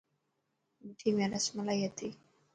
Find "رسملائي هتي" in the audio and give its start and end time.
1.33-2.09